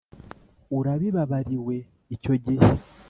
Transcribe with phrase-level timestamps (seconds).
[0.77, 1.75] urabibabariwe
[2.15, 2.67] Icyo gihe